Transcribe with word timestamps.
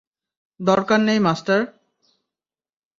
দরকার 0.59 0.99
নেই, 0.99 1.19
মাস্টার। 1.19 1.59